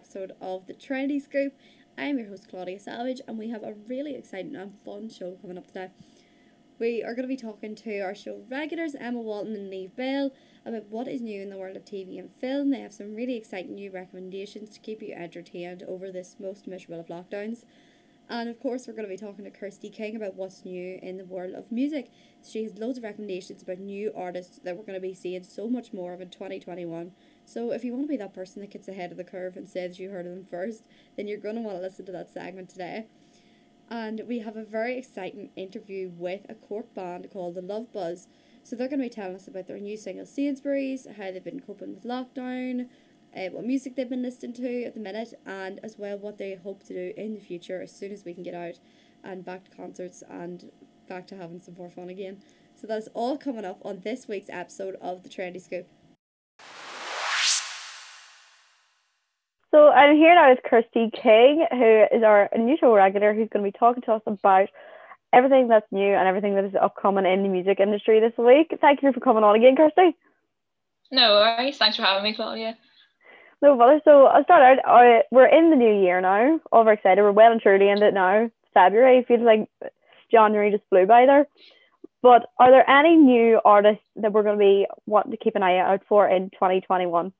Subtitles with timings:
[0.00, 1.52] episode of the Trendy Scoop.
[1.98, 5.58] I'm your host Claudia Savage, and we have a really exciting and fun show coming
[5.58, 5.90] up today.
[6.78, 10.30] We are going to be talking to our show regulars, Emma Walton and Niamh Bell,
[10.64, 12.70] about what is new in the world of TV and film.
[12.70, 17.00] They have some really exciting new recommendations to keep you entertained over this most miserable
[17.00, 17.64] of lockdowns.
[18.30, 21.18] And of course, we're going to be talking to Kirsty King about what's new in
[21.18, 22.10] the world of music.
[22.42, 25.68] She has loads of recommendations about new artists that we're going to be seeing so
[25.68, 27.12] much more of in 2021.
[27.50, 29.68] So if you want to be that person that gets ahead of the curve and
[29.68, 30.84] says you heard of them first,
[31.16, 33.06] then you're going to want to listen to that segment today.
[33.88, 38.28] And we have a very exciting interview with a Cork band called the Love Buzz.
[38.62, 41.58] So they're going to be telling us about their new single Sainsbury's, how they've been
[41.58, 42.88] coping with lockdown,
[43.36, 46.54] uh, what music they've been listening to at the minute, and as well what they
[46.54, 48.78] hope to do in the future as soon as we can get out
[49.24, 50.70] and back to concerts and
[51.08, 52.40] back to having some more fun again.
[52.76, 55.88] So that's all coming up on this week's episode of the Trendy Scoop.
[59.90, 63.78] I'm here now with Kirsty King, who is our unusual regular, who's going to be
[63.78, 64.68] talking to us about
[65.32, 68.76] everything that's new and everything that is upcoming in the music industry this week.
[68.80, 70.16] Thank you for coming on again, Kirsty.
[71.12, 71.76] No worries.
[71.76, 72.76] Thanks for having me, Claudia.
[73.62, 74.00] No bother.
[74.04, 74.78] So I'll start out.
[74.86, 76.60] Uh, we're in the new year now.
[76.72, 77.22] All very excited.
[77.22, 78.50] We're well and truly in it now.
[78.72, 79.68] February feels like
[80.30, 81.46] January just flew by there.
[82.22, 85.62] But are there any new artists that we're going to be wanting to keep an
[85.62, 87.32] eye out for in 2021?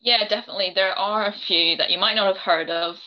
[0.00, 0.72] Yeah, definitely.
[0.74, 2.98] There are a few that you might not have heard of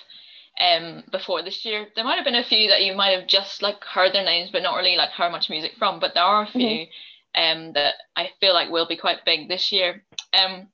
[0.59, 1.88] um before this year.
[1.95, 4.50] There might have been a few that you might have just like heard their names
[4.52, 6.00] but not really like heard much music from.
[6.00, 7.42] But there are a few mm-hmm.
[7.67, 10.03] um that I feel like will be quite big this year.
[10.34, 10.68] Um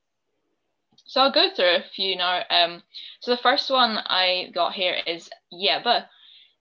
[1.06, 2.44] so I'll go through a few now.
[2.50, 2.82] Um
[3.20, 6.08] so the first one I got here is Yebba.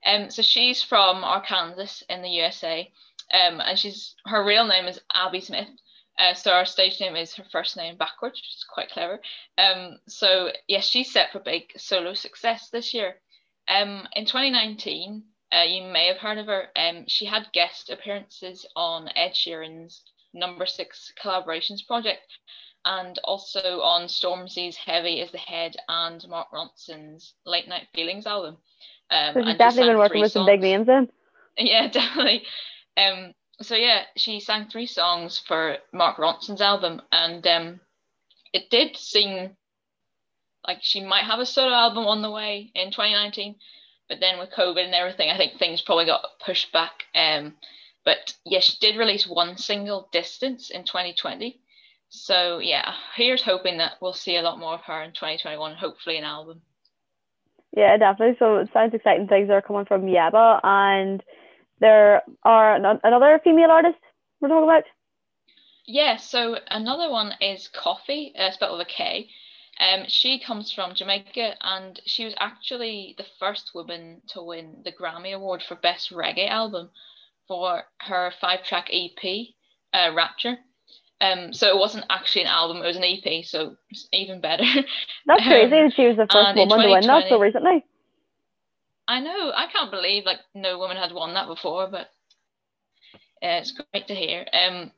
[0.05, 2.91] Um so she's from Arkansas in the USA.
[3.33, 5.67] Um and she's her real name is Abby Smith.
[6.17, 9.19] Uh, so our stage name is her first name backwards, which is quite clever.
[9.57, 13.15] Um, so yes, she's set for big solo success this year.
[13.67, 15.23] Um, in 2019,
[15.53, 16.67] uh, you may have heard of her.
[16.75, 22.37] Um, she had guest appearances on Ed Sheeran's Number Six collaborations project,
[22.85, 28.57] and also on Stormzy's Heavy is the Head and Mark Ronson's Late Night Feelings album.
[29.09, 30.45] Um, so she's definitely been working with songs.
[30.45, 31.09] some big names then.
[31.59, 32.43] Yeah, definitely.
[32.97, 37.79] Um, so yeah, she sang three songs for Mark Ronson's album, and um,
[38.53, 39.55] it did seem
[40.65, 43.55] like she might have a solo album on the way in 2019,
[44.09, 47.05] but then with COVID and everything, I think things probably got pushed back.
[47.15, 47.55] Um,
[48.05, 51.59] but yeah, she did release one single, "Distance," in 2020.
[52.09, 56.17] So yeah, here's hoping that we'll see a lot more of her in 2021, hopefully
[56.17, 56.61] an album.
[57.75, 58.37] Yeah, definitely.
[58.39, 61.21] So it sounds exciting things are coming from Yebba and
[61.79, 63.97] there are another female artist
[64.39, 64.83] we're talking about.
[65.85, 69.29] Yeah, so another one is Koffee, uh, spelled with a K.
[69.79, 74.91] Um, she comes from Jamaica and she was actually the first woman to win the
[74.91, 76.89] Grammy Award for Best Reggae Album
[77.47, 79.47] for her five track EP,
[79.93, 80.57] uh, Rapture.
[81.21, 83.75] Um, so it wasn't actually an album, it was an EP, so
[84.11, 84.63] even better.
[85.25, 87.85] That's crazy um, she was the first woman to win that so recently.
[89.07, 89.51] I know.
[89.55, 92.07] I can't believe like no woman had won that before, but
[93.41, 94.45] uh, it's great to hear.
[94.51, 94.91] Um,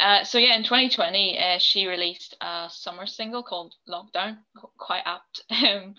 [0.00, 4.38] uh, so yeah, in 2020, uh, she released a summer single called Lockdown,
[4.78, 5.42] quite apt.
[5.50, 5.94] Um,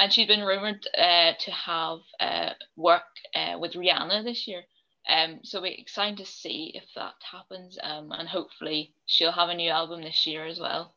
[0.00, 3.02] and she's been rumored uh, to have uh, work
[3.34, 4.62] uh, with Rihanna this year.
[5.08, 7.78] Um, so we're excited to see if that happens.
[7.82, 10.94] Um, and hopefully she'll have a new album this year as well.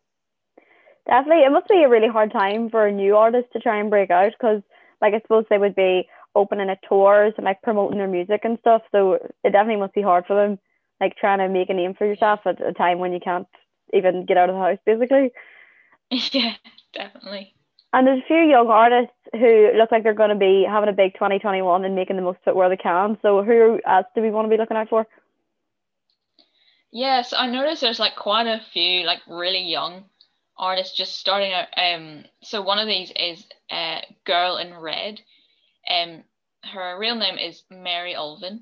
[1.07, 3.89] Definitely, it must be a really hard time for a new artist to try and
[3.89, 4.61] break out because
[5.01, 8.57] like I suppose they would be opening at tours and like promoting their music and
[8.59, 8.83] stuff.
[8.91, 9.13] So
[9.43, 10.59] it definitely must be hard for them,
[10.99, 13.47] like trying to make a name for yourself at a time when you can't
[13.93, 15.31] even get out of the house, basically.
[16.33, 16.55] Yeah,
[16.93, 17.53] definitely.
[17.93, 20.93] And there's a few young artists who look like they're going to be having a
[20.93, 23.17] big 2021 and making the most of it where they can.
[23.21, 25.07] So who else do we want to be looking out for?
[26.91, 30.05] Yes, I noticed there's like quite a few like really young
[30.57, 31.67] artists just starting out.
[31.77, 35.21] Um, so one of these is uh, Girl in Red.
[35.89, 36.23] Um,
[36.63, 38.61] her real name is Marie Ulven,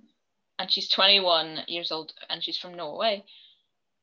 [0.58, 3.24] and she's 21 years old, and she's from Norway.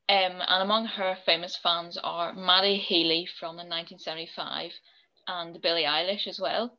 [0.09, 4.71] Um, and among her famous fans are Matty Healy from the 1975
[5.27, 6.77] and Billie Eilish as well.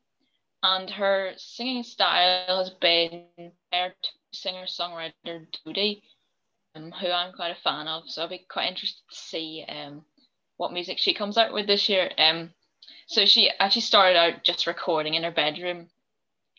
[0.62, 6.02] And her singing style has been compared to singer songwriter Dodie,
[6.74, 8.04] um, who I'm quite a fan of.
[8.08, 10.04] So I'll be quite interested to see um,
[10.58, 12.10] what music she comes out with this year.
[12.18, 12.50] Um,
[13.06, 15.88] so she actually started out just recording in her bedroom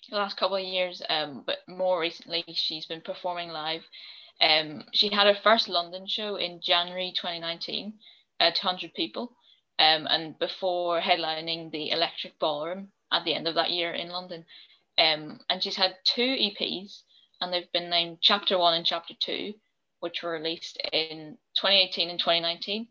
[0.10, 3.84] the last couple of years, um, but more recently she's been performing live.
[4.42, 7.94] Um, she had her first London show in January 2019
[8.40, 9.34] at 100 people.
[9.80, 14.46] um, and before headlining the Electric Ballroom at the end of that year in London.
[14.98, 17.04] Um, and she's had two EPs,
[17.42, 19.54] and they've been named Chapter One and Chapter Two,
[20.01, 22.88] which were released in 2018 and 2019.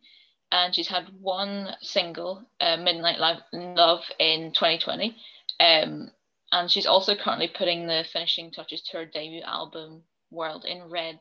[0.50, 5.16] And she's had one single, uh, Midnight Love, in 2020.
[5.60, 6.10] Um,
[6.52, 11.18] and she's also currently putting the finishing touches to her debut album, World in Red.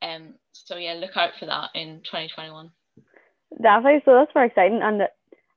[0.00, 2.70] Um, so yeah, look out for that in 2021.
[3.60, 4.02] Definitely.
[4.04, 4.80] So that's very exciting.
[4.82, 5.02] And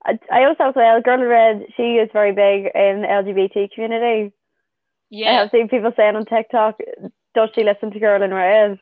[0.05, 3.71] I, I also as well, Girl in Red, she is very big in the LGBT
[3.71, 4.33] community.
[5.09, 5.29] Yeah.
[5.29, 6.79] I have seen people saying on TikTok,
[7.33, 8.79] does she listen to Girl in Red?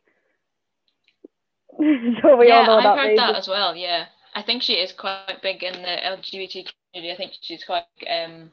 [2.21, 2.83] so we yeah, all know about that.
[2.83, 3.19] I've that heard means.
[3.19, 3.75] that as well.
[3.75, 7.13] Yeah, I think she is quite big in the LGBT community.
[7.13, 8.51] I think she's quite um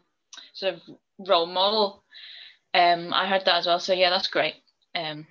[0.54, 0.80] sort of
[1.26, 2.04] role model.
[2.74, 3.80] Um, I heard that as well.
[3.80, 4.54] So yeah, that's great.
[4.94, 5.26] Um,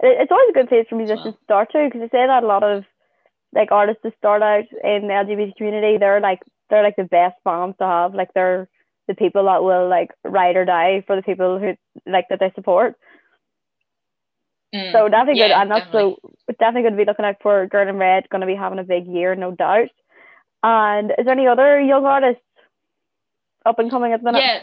[0.00, 1.32] it's always a good place for musicians well.
[1.32, 2.84] to start to because they say that a lot of
[3.54, 6.40] like artists to start out in the LGBT community, they're like
[6.70, 8.14] they're like the best fans to have.
[8.14, 8.68] Like they're
[9.08, 11.74] the people that will like ride or die for the people who
[12.10, 12.96] like that they support.
[14.74, 16.16] Mm, so definitely yeah, good, and definitely.
[16.22, 18.28] so definitely going to be looking out for Girl in Red.
[18.30, 19.88] Going to be having a big year, no doubt.
[20.62, 22.42] And is there any other young artists
[23.66, 24.42] up and coming at the minute?
[24.42, 24.60] Yeah,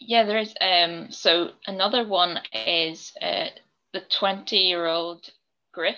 [0.00, 0.54] yeah, there is.
[0.60, 3.46] Um, so another one is uh,
[3.92, 5.28] the twenty-year-old
[5.72, 5.96] Griff,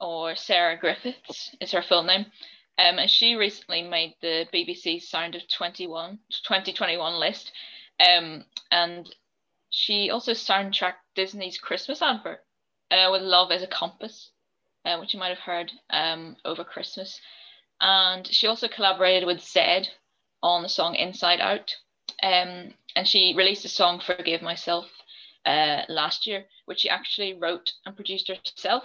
[0.00, 2.26] or Sarah Griffiths is her full name.
[2.76, 7.52] Um, and she recently made the BBC Sound of 21, 2021 list.
[8.00, 9.08] Um, and
[9.76, 12.44] she also soundtracked Disney's Christmas advert
[12.92, 14.30] uh, with Love Is a Compass,
[14.84, 17.20] uh, which you might have heard um, over Christmas.
[17.80, 19.88] And she also collaborated with Zedd
[20.44, 21.74] on the song Inside Out.
[22.22, 24.86] Um, and she released a song, Forgive Myself,
[25.44, 28.84] uh, last year, which she actually wrote and produced herself.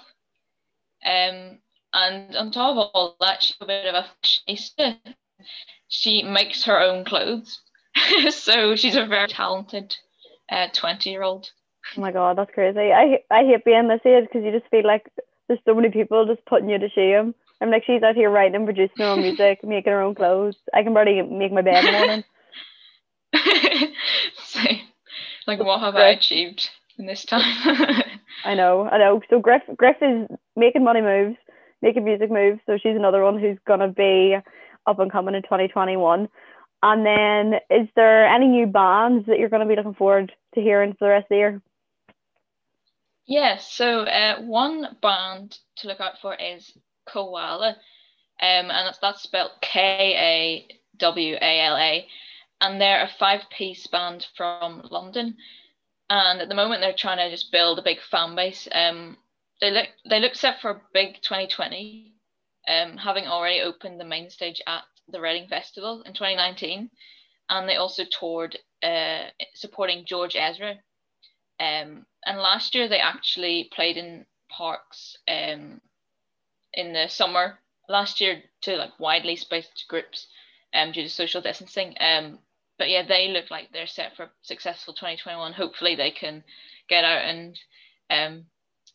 [1.06, 1.59] Um,
[1.94, 4.97] and on top of all that, she's a bit of a fashionista.
[5.88, 7.62] She makes her own clothes.
[8.31, 9.95] so she's a very talented
[10.73, 11.49] 20 uh, year old.
[11.97, 12.91] Oh my god, that's crazy.
[12.91, 15.09] I I hate being this age because you just feel like
[15.47, 17.33] there's so many people just putting you to shame.
[17.61, 20.55] I'm like, she's out here writing and producing her own music, making her own clothes.
[20.73, 22.23] I can barely make my bed in the morning.
[25.47, 26.05] like, what have Griff.
[26.05, 27.41] I achieved in this time?
[28.45, 29.21] I know, I know.
[29.29, 31.37] So Griff, Griff is making money moves
[31.81, 32.59] making music moves.
[32.65, 34.35] So she's another one who's gonna be
[34.85, 36.27] up and coming in 2021.
[36.81, 40.61] And then, is there any new bands that you're going to be looking forward to
[40.61, 41.61] hearing for the rest of the year?
[43.27, 46.71] Yeah, so uh, one band to look out for is
[47.07, 52.07] Kawala, um, and that's, spelled K A W A L A,
[52.61, 55.35] and they're a five-piece band from London.
[56.09, 58.67] And at the moment, they're trying to just build a big fan base.
[58.71, 59.17] Um,
[59.61, 62.13] they look they look set for a big 2020,
[62.67, 66.89] um, having already opened the main stage at the Reading Festival in 2019,
[67.50, 69.25] and they also toured uh,
[69.56, 70.75] supporting George Ezra.
[71.59, 75.81] Um, and last year they actually played in parks um,
[76.73, 80.28] in the summer last year to like widely spaced groups
[80.73, 81.95] um, due to social distancing.
[81.99, 82.39] Um,
[82.78, 85.54] but yeah, they look like they're set for a successful 2021.
[85.54, 86.44] Hopefully they can
[86.87, 87.59] get out and
[88.09, 88.45] um,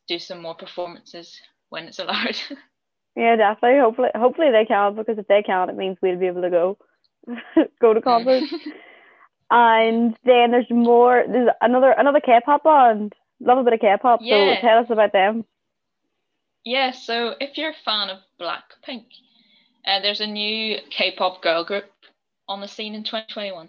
[0.09, 2.37] do some more performances when it's allowed.
[3.17, 3.81] yeah, definitely.
[3.81, 6.79] Hopefully, hopefully they can because if they can't, it means we'll be able to go
[7.81, 8.53] go to concerts.
[9.51, 11.25] and then there's more.
[11.27, 13.15] There's another another K-pop band.
[13.41, 14.21] Love a bit of K-pop.
[14.23, 14.57] Yeah.
[14.57, 15.45] So tell us about them.
[16.65, 16.91] Yeah.
[16.91, 19.07] So if you're a fan of Blackpink,
[19.87, 21.85] uh, there's a new K-pop girl group
[22.49, 23.67] on the scene in 2021.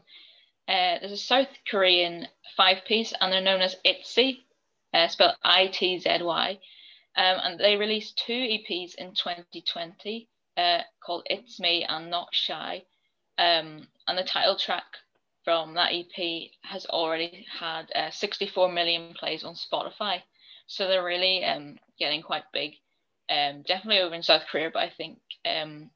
[0.68, 4.40] Uh, there's a South Korean five piece, and they're known as ITZY
[4.94, 6.60] uh, spelled I T Z Y.
[7.18, 12.84] Um, and they released two EPs in 2020 uh, called It's Me and Not Shy.
[13.38, 14.84] Um, and the title track
[15.44, 20.22] from that EP has already had uh, 64 million plays on Spotify.
[20.68, 22.74] So they're really um, getting quite big.
[23.30, 25.90] Um, definitely over in South Korea, but I think um,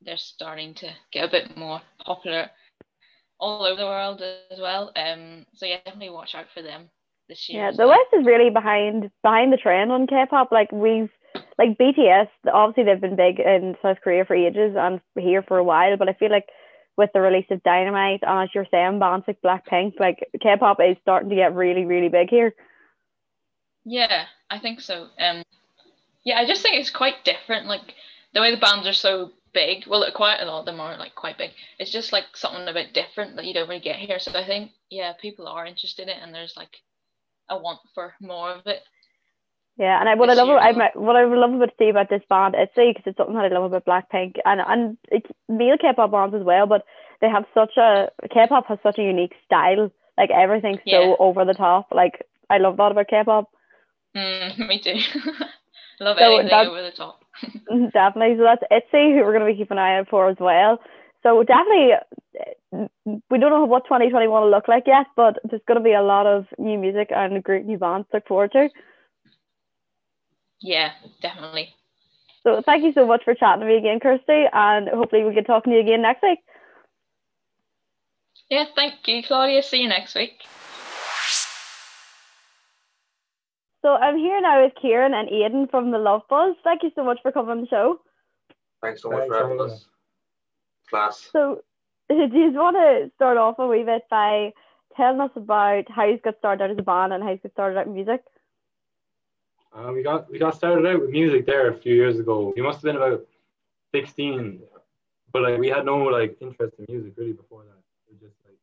[0.00, 2.50] they're starting to get a bit more popular
[3.38, 4.92] all over the world as well.
[4.96, 6.90] Um, so yeah, definitely watch out for them
[7.30, 7.64] this year.
[7.64, 10.52] Yeah, the West is really behind behind the trend on K-pop.
[10.52, 11.08] Like we've
[11.58, 15.64] like BTS, obviously they've been big in South Korea for ages and here for a
[15.64, 16.48] while, but I feel like
[16.96, 20.96] with the release of Dynamite and as you're saying, bands like Blackpink, like K-pop is
[21.02, 22.52] starting to get really, really big here.
[23.84, 25.06] Yeah, I think so.
[25.18, 25.42] Um,
[26.24, 27.66] yeah, I just think it's quite different.
[27.66, 27.94] Like
[28.34, 29.86] the way the bands are so big.
[29.86, 31.50] Well, quite a lot of them are like quite big.
[31.78, 34.18] It's just like something a bit different that you don't really get here.
[34.18, 36.80] So I think yeah, people are interested in it, and there's like
[37.50, 38.82] a want for more of it.
[39.76, 42.54] Yeah, and I, what I love, I what I love about see about this band,
[42.56, 46.34] it's because it's something that I love about Blackpink, and and it's male K-pop bands
[46.34, 46.84] as well, but
[47.20, 51.00] they have such a K-pop has such a unique style, like everything's Yeah.
[51.00, 51.88] so over the top.
[51.92, 53.50] Like I love that about K-pop.
[54.14, 54.94] Mm, me too.
[56.00, 57.24] Love So anything over the top.
[57.92, 58.36] Definitely.
[58.38, 60.78] So that's Itzy, who we're going to be keeping an eye out for as well.
[61.22, 61.92] So definitely,
[62.72, 62.86] uh,
[63.28, 66.02] we don't know what 2021 will look like yet, but there's going to be a
[66.02, 68.70] lot of new music and great new bands to look forward to.
[70.60, 71.74] Yeah, definitely.
[72.42, 75.44] So thank you so much for chatting to me again, Kirsty, and hopefully we can
[75.44, 76.38] talk to you again next week.
[78.48, 79.62] Yeah, thank you, Claudia.
[79.62, 80.42] See you next week.
[83.82, 86.54] So I'm here now with Kieran and Aidan from the Love Buzz.
[86.64, 88.00] Thank you so much for coming on the show.
[88.82, 89.86] Thanks so much Thanks for having us.
[90.90, 91.30] Class.
[91.32, 91.62] So
[92.08, 94.52] do you want to start off a wee bit by
[94.96, 97.52] telling us about how you got started out as a band and how you got
[97.52, 98.22] started out in music?
[99.72, 102.52] Uh, we got we got started out with music there a few years ago.
[102.56, 103.24] We must have been about
[103.94, 104.60] sixteen,
[105.32, 108.12] but like we had no like interest in music really before that.
[108.12, 108.58] It just like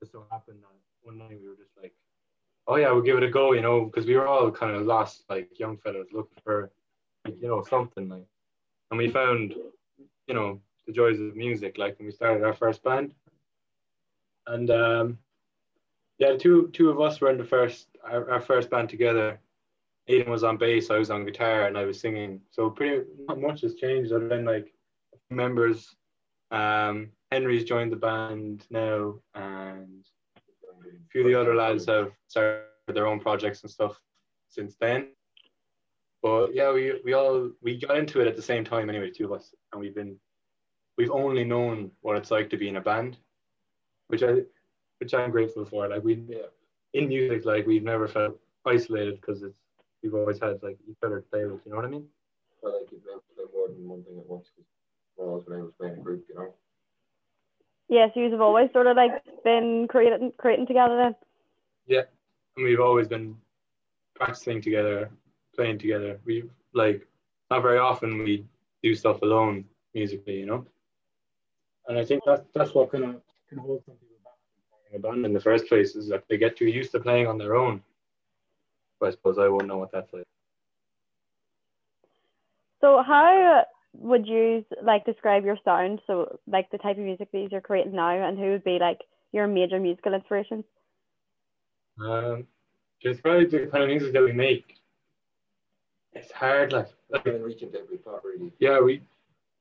[0.00, 0.68] just so happened that
[1.02, 1.94] one night we were just like,
[2.66, 4.84] oh yeah, we'll give it a go, you know, because we were all kind of
[4.84, 6.70] lost like young fellas looking for
[7.24, 8.26] like you know something like,
[8.90, 9.54] and we found
[10.26, 13.14] you know the joys of music like when we started our first band,
[14.46, 15.18] and um,
[16.18, 19.40] yeah, two two of us were in the first our, our first band together.
[20.06, 22.40] Aidan was on bass, I was on guitar, and I was singing.
[22.50, 24.72] So pretty not much has changed other than like
[25.30, 25.94] members.
[26.50, 30.04] Um, Henry's joined the band now, and
[30.36, 33.98] a few of the other lads have started their own projects and stuff
[34.48, 35.08] since then.
[36.22, 39.24] But yeah, we we all we got into it at the same time anyway, two
[39.24, 40.16] of us, and we've been
[40.96, 43.18] we've only known what it's like to be in a band,
[44.08, 44.42] which I
[44.98, 45.88] which I'm grateful for.
[45.88, 46.22] Like we
[46.92, 49.58] in music, like we've never felt isolated because it's
[50.02, 51.60] we've always had like each other to play with.
[51.64, 52.06] You know what I mean?
[52.64, 54.70] I like you've been able to play more than one thing at once because
[55.16, 56.54] we're always been able to play in a group, you know.
[57.88, 61.14] Yes, you have always sort of like been creating creating together then.
[61.86, 62.02] Yeah,
[62.56, 63.36] and we've always been
[64.14, 65.10] practicing together,
[65.54, 66.18] playing together.
[66.24, 67.06] We like
[67.50, 68.44] not very often we
[68.82, 70.66] do stuff alone musically, you know.
[71.88, 74.96] And I think that's that's what kind of can hold some people back from playing
[74.96, 77.38] a band in the first place is that they get too used to playing on
[77.38, 77.82] their own.
[79.00, 80.24] But I suppose I won't know what that's like.
[82.80, 83.64] So how
[83.94, 86.00] would you like describe your sound?
[86.06, 89.00] So like the type of music that you're creating now, and who would be like
[89.32, 90.64] your major musical inspirations?
[92.00, 92.46] Um,
[93.00, 94.78] it's probably the kind of music that we make.
[96.12, 98.52] It's hard, like, like I've been reaching to every part really.
[98.58, 99.02] yeah, we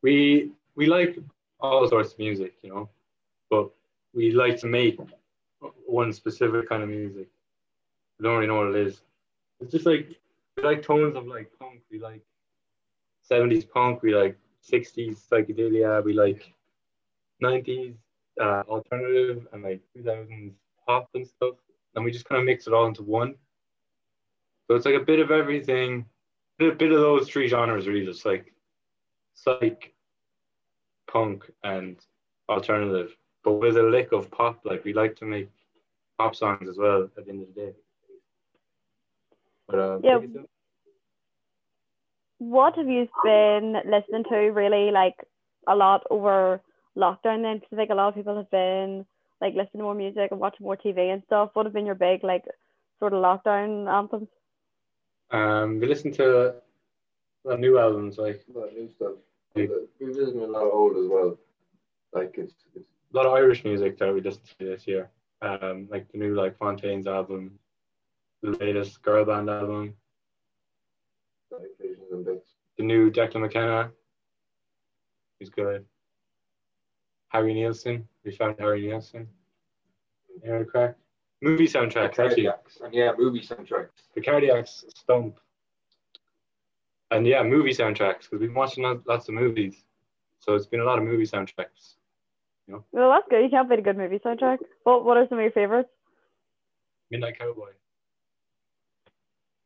[0.02, 1.18] we we like
[1.64, 2.90] all sorts of music, you know,
[3.50, 3.70] but
[4.14, 5.00] we like to make
[5.88, 7.28] one specific kind of music.
[8.20, 9.02] I don't really know what it is.
[9.60, 10.10] It's just like
[10.58, 11.82] we like tones of like punk.
[11.90, 12.22] We like
[13.22, 14.04] seventies punk.
[14.04, 16.04] We like sixties psychedelia.
[16.04, 16.54] We like
[17.40, 17.96] nineties
[18.40, 20.54] uh, alternative and like two thousands
[20.86, 21.56] pop and stuff.
[21.96, 23.36] And we just kind of mix it all into one.
[24.68, 26.06] So it's like a bit of everything,
[26.60, 28.54] A bit of those three genres really, just like
[29.34, 29.93] psych,
[31.08, 31.98] punk, and
[32.50, 34.60] alternative, but with a lick of pop.
[34.66, 35.50] Like we like to make
[36.18, 37.74] pop songs as well at the end of the day.
[39.68, 40.20] But uh, Yeah.
[40.20, 40.50] take it to-
[42.40, 45.16] What have you been listening to really like
[45.68, 46.62] a lot over
[46.98, 47.60] lockdown then?
[47.60, 49.06] Because I think a lot of people have been
[49.40, 51.52] like listening to more music and watching more TV and stuff.
[51.54, 52.44] What have been your big like
[53.00, 54.30] sort of lockdown anthems?
[55.32, 56.54] um, we listen to
[57.46, 59.14] the new albums, like A lot of new stuff.
[59.56, 59.66] Yeah.
[59.68, 61.38] But We're visiting a lot of old as well.
[62.12, 65.10] Like it's, it's a lot of Irish music that we listened to this year.
[65.42, 67.60] Um, like the new like Fontaine's album,
[68.42, 69.94] the latest girl band album,
[71.52, 72.52] like occasions and bits.
[72.78, 73.92] the new Declan McKenna.
[75.40, 75.86] He's good.
[77.30, 78.08] Harry Nilsson.
[78.24, 79.28] We found Harry Nilsson.
[80.68, 80.96] Crack.
[81.42, 82.48] Movie soundtracks, actually.
[82.48, 83.90] And yeah, movie soundtracks.
[84.16, 85.38] The Cardiacs Stump.
[87.14, 89.84] And yeah, movie soundtracks, because we've been watching lots of movies.
[90.40, 91.96] So it's been a lot of movie soundtracks.
[92.68, 92.84] You know?
[92.92, 93.44] Well, that's good.
[93.44, 94.58] You can't beat a good movie soundtrack.
[94.84, 95.90] What What are some of your favorites?
[97.12, 97.70] Midnight Cowboy.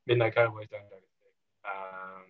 [0.06, 1.06] Midnight Cowboy soundtrack.
[1.66, 2.24] Um,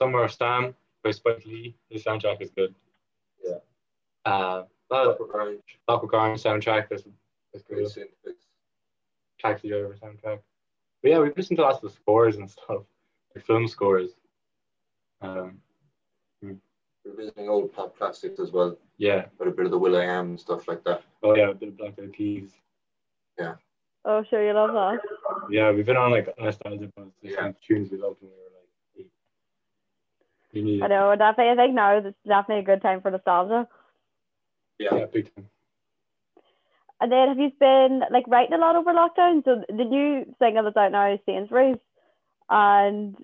[0.00, 1.76] Summer of Sam by Spike Lee.
[1.88, 2.74] His soundtrack is good.
[3.44, 3.58] Yeah.
[4.24, 5.60] Uh, a lot of Proper grunge.
[5.88, 7.04] Local Garden soundtrack is,
[7.52, 7.86] is Great good.
[7.86, 8.46] synth bits.
[9.40, 10.40] Taxi Driver soundtrack.
[11.02, 12.84] But yeah, we've listened to lots of scores and stuff, like
[13.40, 14.10] film scores.
[15.20, 15.58] Um,
[16.42, 16.56] We're
[17.16, 18.76] visiting old pop classics as well.
[18.98, 19.26] yeah.
[19.38, 21.02] But a bit of the will.i.am and stuff like that.
[21.22, 22.52] Oh yeah, a bit of Black Eyed Peas.
[23.38, 23.54] Yeah.
[24.04, 25.00] Oh, sure, you love that.
[25.50, 27.08] Yeah, we've been on like nostalgia buzz.
[27.22, 27.52] There's Yeah.
[27.66, 29.10] tunes we loved when we were like eight.
[30.52, 31.52] You need I know, definitely.
[31.52, 33.66] I think now is definitely a good time for nostalgia.
[34.78, 35.48] Yeah, yeah, big time.
[37.00, 39.44] And then have you been like writing a lot over lockdown?
[39.44, 41.76] So the new single that's out now is Sainsbury's.
[42.54, 43.16] And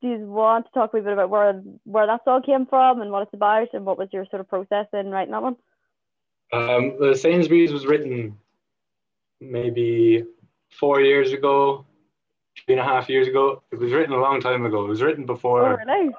[0.00, 3.00] do you want to talk a wee bit about where where that song came from
[3.02, 5.56] and what it's about and what was your sort of process in writing that one?
[6.52, 8.38] Um, the Sainsbury's was written
[9.40, 10.22] maybe
[10.78, 11.84] four years ago,
[12.64, 13.64] three and a half years ago.
[13.72, 14.84] It was written a long time ago.
[14.84, 15.72] It was written before.
[15.72, 16.14] Oh really?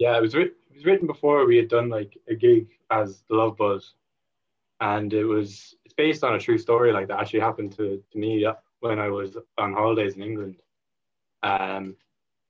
[0.00, 0.56] Yeah, it was written.
[0.70, 3.94] It was written before we had done like a gig as the Love Buzz,
[4.80, 5.76] and it was.
[5.84, 8.44] It's based on a true story like that actually happened to, to me
[8.80, 10.61] when I was on holidays in England.
[11.42, 11.96] Um,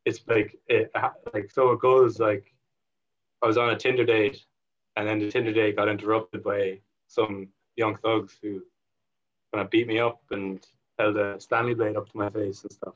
[0.04, 0.90] it's like it
[1.32, 2.52] like so it goes like
[3.42, 4.44] I was on a Tinder date,
[4.96, 8.62] and then the Tinder date got interrupted by some young thugs who
[9.52, 10.64] kind of beat me up and
[10.98, 12.94] held a Stanley blade up to my face and stuff.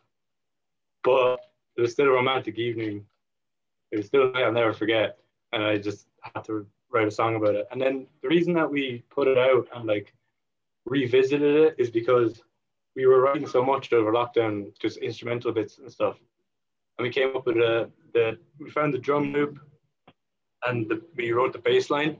[1.02, 1.40] But
[1.76, 3.06] it was still a romantic evening
[3.90, 5.18] it was still I'll never forget.
[5.52, 7.66] And I just had to write a song about it.
[7.70, 10.12] And then the reason that we put it out and like
[10.84, 12.42] revisited it is because
[12.96, 16.18] we were writing so much over lockdown, just instrumental bits and stuff.
[16.98, 19.60] And we came up with a, the, we found the drum loop
[20.66, 22.18] and the, we wrote the bass line.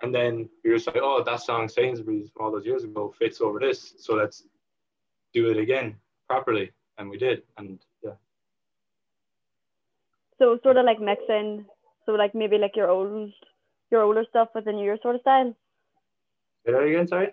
[0.00, 3.40] And then we were like, oh, that song Sainsbury's from all those years ago fits
[3.40, 3.94] over this.
[3.98, 4.44] So let's
[5.34, 5.96] do it again
[6.28, 6.70] properly.
[6.98, 7.42] And we did.
[7.56, 8.12] And yeah.
[10.38, 11.66] So sort of like mixing
[12.06, 13.32] so like maybe like your old
[13.90, 15.54] your older stuff with the newer sort of style.
[16.64, 17.32] Say that again, sorry?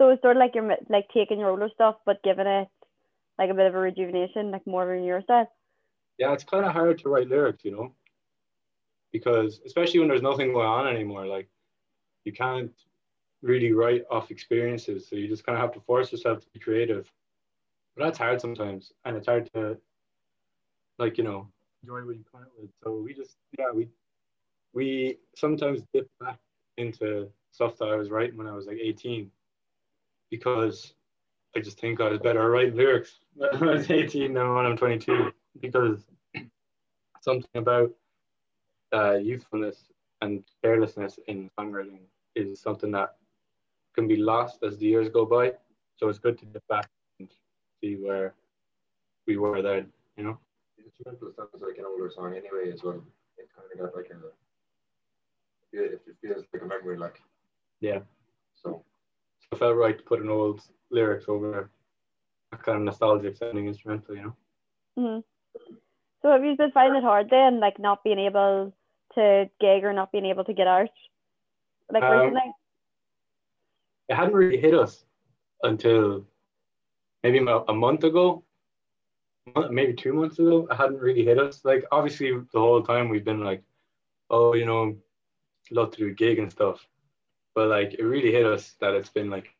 [0.00, 2.68] So it's sort of like you're like taking your older stuff but giving it
[3.38, 5.46] like a bit of a rejuvenation, like more of a newer style.
[6.18, 7.92] yeah, it's kind of hard to write lyrics, you know,
[9.12, 11.50] because especially when there's nothing going on anymore, like
[12.24, 12.72] you can't
[13.42, 15.06] really write off experiences.
[15.06, 17.12] So you just kind of have to force yourself to be creative.
[17.94, 19.76] But that's hard sometimes, and it's hard to,
[20.98, 21.48] like, you know,
[21.82, 22.70] enjoy what you come out with.
[22.82, 23.88] So we just, yeah, we,
[24.72, 26.38] we sometimes dip back
[26.78, 29.30] into stuff that I was writing when I was like 18,
[30.30, 30.94] because
[31.56, 34.66] I just think I was better at writing lyrics when I was 18 than when
[34.66, 36.04] I'm 22 because
[37.20, 37.90] something about
[38.92, 39.90] uh, youthfulness
[40.22, 42.00] and carelessness in songwriting
[42.36, 43.16] is something that
[43.94, 45.52] can be lost as the years go by.
[45.96, 46.88] So it's good to get back
[47.18, 47.28] and
[47.80, 48.34] see where
[49.26, 50.38] we were then, you know?
[50.78, 53.02] The instrumental sounds like an older song anyway as well.
[53.36, 54.16] It's kind of got like a,
[55.72, 57.20] it it feels like a memory, like.
[57.80, 58.00] Yeah.
[58.54, 58.84] So
[59.52, 60.60] it felt right to put an old
[60.90, 61.70] lyrics over
[62.52, 64.36] a kind of nostalgic sounding instrumental, you know?
[64.96, 65.20] hmm
[66.22, 68.72] So have you been finding it hard then, like not being able
[69.14, 70.90] to gig or not being able to get out,
[71.90, 72.52] like Um, recently?
[74.08, 75.04] it hadn't really hit us
[75.62, 76.26] until
[77.22, 78.44] maybe a a month ago,
[79.70, 80.66] maybe two months ago.
[80.70, 81.64] It hadn't really hit us.
[81.64, 83.62] Like obviously the whole time we've been like,
[84.30, 84.96] oh, you know,
[85.70, 86.86] love to do a gig and stuff,
[87.60, 89.54] but like it really hit us that it's been like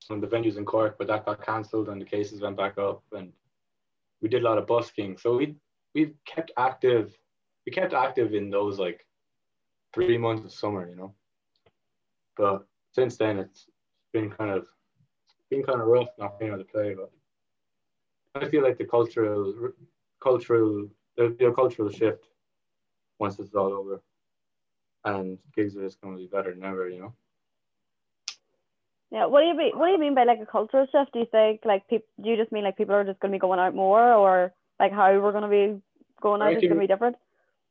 [0.00, 3.02] some the venues in Cork, but that got cancelled and the cases went back up,
[3.12, 3.34] and
[4.22, 5.18] we did a lot of busking.
[5.18, 5.56] So we
[5.94, 7.16] we've kept active.
[7.66, 9.04] We kept active in those like
[9.92, 11.14] three months of summer, you know.
[12.36, 13.66] But since then, it's
[14.12, 14.66] been kind of
[15.50, 16.94] been kind of rough not being able to play.
[16.94, 17.10] But
[18.42, 19.72] I feel like the cultural
[20.22, 22.28] cultural there'll be a cultural shift
[23.18, 24.02] once this is all over,
[25.04, 27.12] and gigs are just going to be better than ever, you know.
[29.12, 29.26] Yeah.
[29.26, 29.78] What do you mean?
[29.78, 31.12] What do you mean by like a cultural shift?
[31.12, 32.08] Do you think like people?
[32.20, 34.52] Do you just mean like people are just going to be going out more, or
[34.80, 35.80] like how we're going to be
[36.20, 37.16] going out I is going to be different?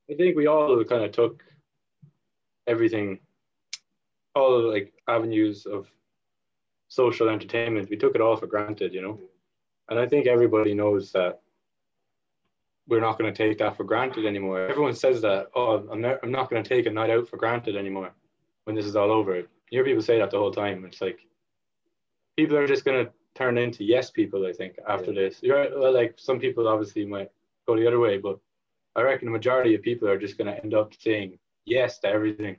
[0.09, 1.43] I think we all kind of took
[2.67, 3.19] everything,
[4.35, 5.87] all like avenues of
[6.89, 7.89] social entertainment.
[7.89, 9.19] We took it all for granted, you know.
[9.89, 11.41] And I think everybody knows that
[12.87, 14.67] we're not going to take that for granted anymore.
[14.67, 17.37] Everyone says that, oh, I'm not, I'm not going to take a night out for
[17.37, 18.11] granted anymore
[18.65, 19.37] when this is all over.
[19.37, 20.85] You hear people say that the whole time.
[20.85, 21.25] It's like
[22.41, 25.37] people are just going to turn into yes people, I think, after this.
[25.43, 27.29] You're well, like some people obviously might
[27.67, 28.39] go the other way, but
[28.95, 32.07] I reckon the majority of people are just going to end up saying yes to
[32.07, 32.57] everything.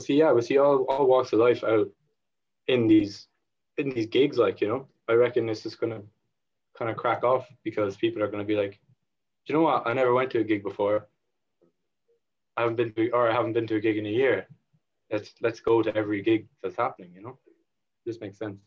[0.00, 1.88] See, yeah, we see all, all walks of life out
[2.66, 3.28] in these
[3.78, 4.88] in these gigs, like you know.
[5.08, 6.02] I reckon this is going to
[6.76, 8.80] kind of crack off because people are going to be like,
[9.46, 9.86] you know what?
[9.86, 11.06] I never went to a gig before.
[12.56, 14.48] I haven't been to, or I haven't been to a gig in a year.
[15.10, 17.12] Let's let's go to every gig that's happening.
[17.14, 17.38] You know,
[18.06, 18.60] this makes sense.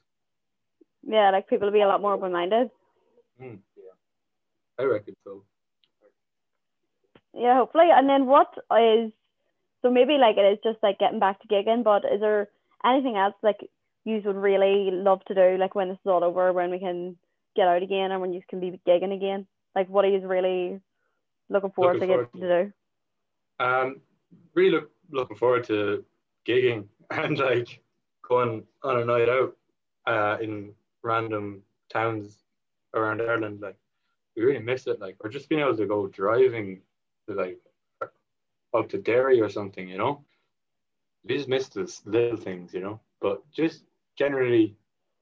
[1.04, 2.69] Yeah, like people will be a lot more open minded.
[3.41, 3.93] Mm, yeah,
[4.80, 5.43] I reckon so.
[7.34, 7.89] Yeah, hopefully.
[7.91, 9.12] And then what is
[9.82, 12.50] so maybe like it is just like getting back to gigging, but is there
[12.84, 13.60] anything else like
[14.06, 17.15] you would really love to do, like when this is all over, when we can
[17.56, 19.45] get out again and when you can be gigging again?
[19.76, 20.80] Like what are you really
[21.50, 23.63] looking forward Looking to forward getting to do?
[23.63, 24.02] Um,
[24.56, 26.04] really look, looking forward to
[26.48, 27.82] gigging and like
[28.28, 29.56] going on a night out
[30.06, 30.72] uh, in
[31.04, 32.44] random towns
[32.94, 33.62] around Ireland.
[33.62, 33.78] Like
[34.36, 35.00] we really miss it.
[35.00, 36.82] Like or just being able to go driving
[37.28, 37.60] to like
[38.74, 39.88] up to Derry or something.
[39.88, 40.24] You know,
[41.24, 42.74] we just miss those little things.
[42.74, 43.84] You know, but just
[44.18, 44.76] generally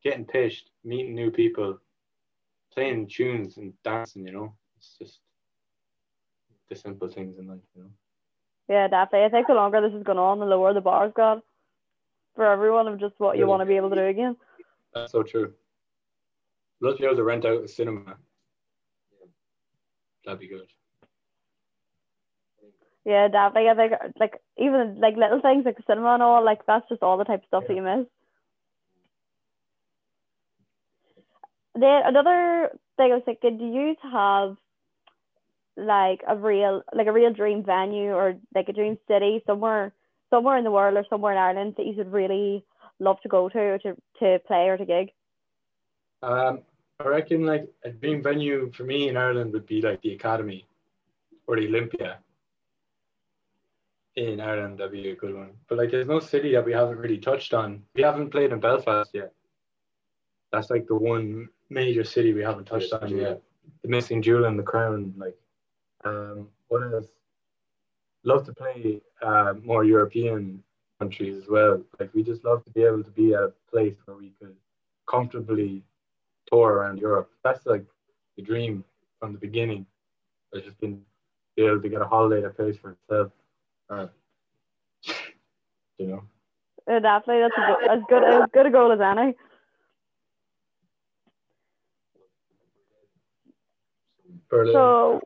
[0.03, 1.79] getting pitched, meeting new people,
[2.73, 4.25] playing tunes and dancing.
[4.25, 5.19] You know, it's just
[6.69, 7.59] the simple things in life.
[7.75, 7.84] You know.
[8.67, 9.25] Yeah, definitely.
[9.25, 11.43] I think the longer this is going on, the lower the bar's got
[12.35, 14.35] for everyone of just what you want to be able to do again.
[14.93, 15.53] That's so true.
[16.81, 18.17] Let's be able to rent out a cinema.
[20.25, 20.67] That'd be good.
[23.05, 23.69] Yeah, definitely.
[23.69, 27.03] I think like even like little things like the cinema and all, like that's just
[27.03, 28.07] all the type of stuff that you miss.
[31.75, 34.57] Then another thing I was thinking, do you have
[35.77, 39.93] like a real like a real dream venue or like a dream city somewhere
[40.29, 42.65] somewhere in the world or somewhere in Ireland that you would really
[42.99, 45.11] love to go to or to, to play or to gig?
[46.23, 46.61] Um,
[46.99, 50.65] I reckon like a dream venue for me in Ireland would be like the Academy
[51.47, 52.19] or the Olympia.
[54.15, 55.51] In Ireland, that'd be a good one.
[55.67, 57.83] But like, there's no city that we haven't really touched on.
[57.95, 59.33] We haven't played in Belfast yet.
[60.53, 63.41] That's like the one major city we haven't touched on yet.
[63.81, 65.13] The missing jewel in the crown.
[65.17, 65.35] Like,
[66.05, 67.07] um, what else?
[68.23, 70.63] Love to play uh, more European
[70.99, 71.81] countries as well.
[71.99, 74.55] Like, we just love to be able to be at a place where we could
[75.09, 75.83] comfortably
[76.47, 77.29] tour around Europe.
[77.43, 77.85] That's like
[78.37, 78.83] the dream
[79.19, 79.85] from the beginning.
[80.53, 81.01] I just been
[81.55, 83.31] be able to get a holiday that pays for itself.
[83.89, 84.07] Uh,
[85.97, 86.23] you know.
[86.87, 89.35] Uh, definitely, that's good, as good as good a goal as any.
[94.51, 95.21] So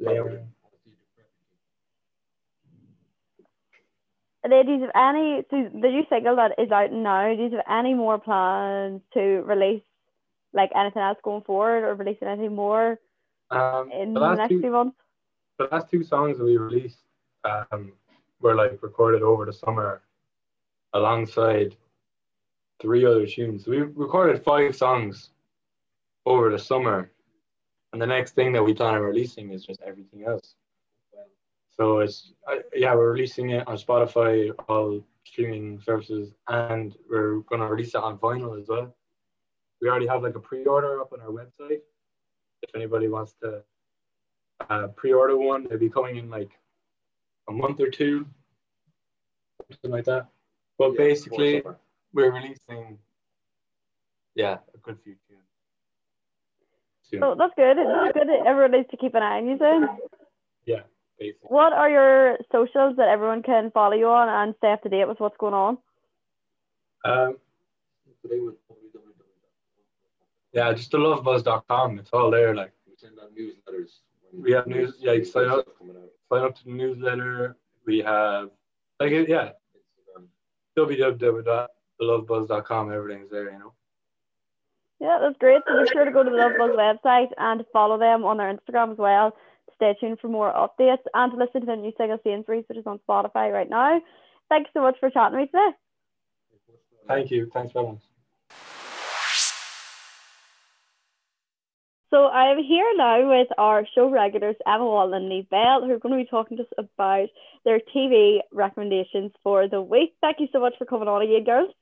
[0.00, 0.48] Leon.
[4.48, 7.94] Ladies, have any so the new single that is out now, do you have any
[7.94, 9.82] more plans to release
[10.52, 12.98] like anything else going forward or release anything more
[13.50, 14.96] Um, in the the next two, few months?
[15.58, 17.00] the last two songs that we released
[17.44, 17.92] um,
[18.40, 20.02] were like recorded over the summer
[20.92, 21.74] alongside
[22.80, 23.66] three other tunes.
[23.66, 25.30] We recorded five songs
[26.24, 27.10] over the summer,
[27.96, 30.54] and the next thing that we plan on releasing is just everything else.
[31.70, 37.66] So it's uh, yeah, we're releasing it on Spotify, all streaming services, and we're gonna
[37.66, 38.94] release it on vinyl as well.
[39.80, 41.80] We already have like a pre-order up on our website.
[42.60, 43.62] If anybody wants to
[44.68, 46.50] uh, pre-order one, it'll be coming in like
[47.48, 48.26] a month or two,
[49.70, 50.26] something like that.
[50.76, 51.62] But Yeah, basically,
[52.12, 52.98] we're releasing,
[54.34, 55.45] yeah, a good few tunes.
[57.10, 57.20] Soon.
[57.20, 57.76] So that's good.
[57.78, 59.88] It's good that everyone needs to keep an eye on you soon.
[60.64, 60.80] yeah,
[61.18, 61.48] basically.
[61.48, 65.06] What are your socials that everyone can follow you on and stay up to date
[65.06, 65.78] with what's going on?
[67.04, 67.36] Um,
[68.22, 68.54] Today was
[70.52, 71.98] yeah, just the lovebuzz.com.
[71.98, 72.54] It's all there.
[72.54, 73.98] Like, We send out newsletters.
[74.32, 75.64] We have news- yeah, you there's sign up.
[75.64, 76.08] stuff Coming out.
[76.32, 77.56] sign up to the newsletter.
[77.84, 78.50] We have,
[78.98, 80.26] like, yeah, Instagram.
[80.78, 82.92] www.thelovebuzz.com.
[82.92, 83.74] Everything's there, you know.
[85.00, 85.62] Yeah, that's great.
[85.68, 88.52] So be sure to go to the Love Buzz website and follow them on their
[88.52, 89.36] Instagram as well.
[89.74, 92.86] Stay tuned for more updates and to listen to the new single Sainsbury's, which is
[92.86, 94.00] on Spotify right now.
[94.48, 95.76] Thanks so much for chatting with me today.
[97.06, 97.50] Thank you.
[97.52, 98.00] Thanks very much.
[102.10, 105.92] So I am here now with our show regulars, Emma Walton and Niamh Bell, who
[105.92, 107.28] are going to be talking to us about
[107.64, 110.14] their TV recommendations for the week.
[110.22, 111.74] Thank you so much for coming on again, girls.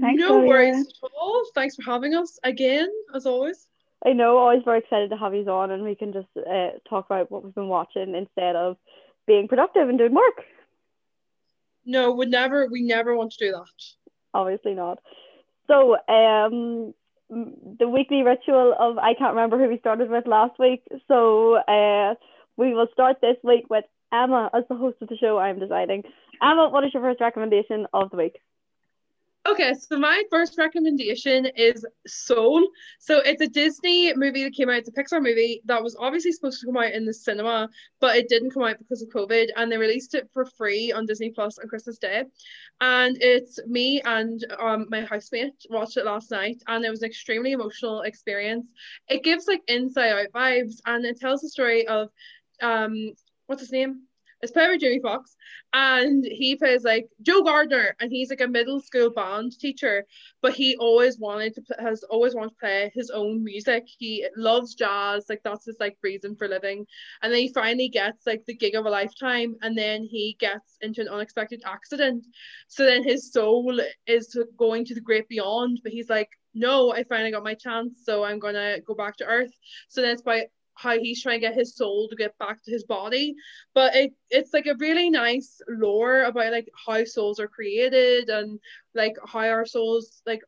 [0.00, 0.48] Thanks, no Claudia.
[0.48, 1.44] worries at all.
[1.54, 3.66] Thanks for having us again, as always.
[4.04, 7.06] I know, always very excited to have you on and we can just uh, talk
[7.06, 8.78] about what we've been watching instead of
[9.26, 10.42] being productive and doing work.
[11.84, 12.66] No, would never.
[12.66, 13.66] We never want to do that.
[14.32, 15.00] Obviously not.
[15.66, 16.94] So, um,
[17.28, 20.82] the weekly ritual of I can't remember who we started with last week.
[21.08, 22.14] So, uh,
[22.56, 25.38] we will start this week with Emma as the host of the show.
[25.38, 26.04] I'm deciding.
[26.42, 28.40] Emma, what is your first recommendation of the week?
[29.48, 32.68] Okay, so my first recommendation is Soul.
[32.98, 34.76] So it's a Disney movie that came out.
[34.76, 38.16] It's a Pixar movie that was obviously supposed to come out in the cinema, but
[38.16, 41.30] it didn't come out because of COVID, and they released it for free on Disney
[41.30, 42.24] Plus on Christmas Day.
[42.82, 47.08] And it's me and um my housemate watched it last night, and it was an
[47.08, 48.66] extremely emotional experience.
[49.08, 52.10] It gives like inside out vibes, and it tells the story of
[52.60, 52.94] um
[53.46, 54.02] what's his name?
[54.42, 55.36] It's played by Jamie Foxx,
[55.74, 60.06] and he plays like Joe Gardner, and he's like a middle school band teacher,
[60.40, 63.84] but he always wanted to has always wanted to play his own music.
[63.86, 66.86] He loves jazz, like that's his like reason for living.
[67.22, 70.78] And then he finally gets like the gig of a lifetime, and then he gets
[70.80, 72.26] into an unexpected accident.
[72.68, 77.04] So then his soul is going to the great beyond, but he's like, no, I
[77.04, 79.52] finally got my chance, so I'm gonna go back to Earth.
[79.88, 80.46] So that's by
[80.80, 83.34] how he's trying to get his soul to get back to his body.
[83.74, 88.58] But it it's like a really nice lore about like how souls are created and
[88.94, 90.40] like how our souls like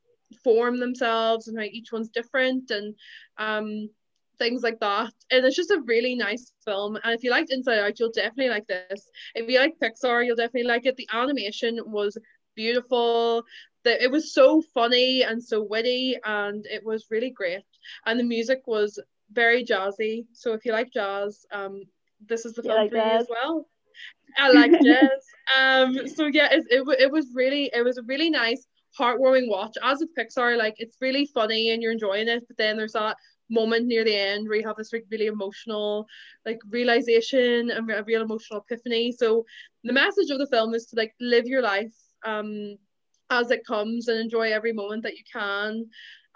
[0.42, 2.95] form themselves and how each one's different and
[3.38, 3.90] um
[4.38, 5.12] things like that.
[5.31, 6.97] And it's just a really nice film.
[6.97, 9.11] And if you liked inside out you'll definitely like this.
[9.35, 10.97] If you like pixar you'll definitely like it.
[10.97, 12.16] The animation was
[12.57, 13.45] beautiful.
[13.85, 17.64] That it was so funny and so witty and it was really great.
[18.07, 18.99] And the music was
[19.33, 20.27] very jazzy.
[20.33, 21.83] So if you like jazz, um,
[22.29, 23.12] this is the film like for jazz?
[23.12, 23.66] you as well.
[24.38, 25.27] I like jazz.
[25.57, 28.66] Um, so yeah, it, it it was really it was a really nice,
[28.99, 29.75] heartwarming watch.
[29.83, 33.16] As with Pixar, like it's really funny and you're enjoying it, but then there's that
[33.51, 36.07] moment near the end where you have this really emotional
[36.47, 39.12] like realization and a real emotional epiphany.
[39.12, 39.45] So
[39.85, 42.77] the message of the film is to like live your life um
[43.31, 45.87] as it comes and enjoy every moment that you can.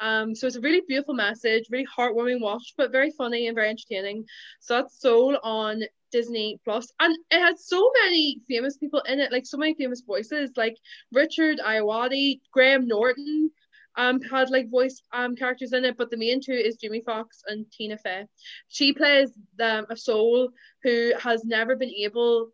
[0.00, 3.68] Um, so it's a really beautiful message, really heartwarming watch, but very funny and very
[3.68, 4.24] entertaining.
[4.60, 5.82] So that's Soul on
[6.12, 10.02] Disney Plus, and it had so many famous people in it, like so many famous
[10.06, 10.76] voices, like
[11.12, 13.50] Richard Ayoade, Graham Norton.
[13.98, 17.42] Um, had like voice um characters in it, but the main two is Jamie Foxx
[17.46, 18.26] and Tina Fey.
[18.68, 20.50] She plays um, a soul
[20.82, 22.50] who has never been able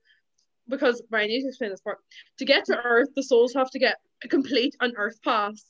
[0.68, 1.98] because Ryan needs to explain this part.
[2.38, 3.96] To get to Earth, the souls have to get
[4.28, 5.64] complete an Earth pass.